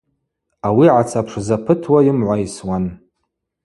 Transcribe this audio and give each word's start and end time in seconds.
Ауи 0.67 0.87
гӏацапшзапытуа 0.93 1.99
йымгӏвайсуан. 2.05 2.85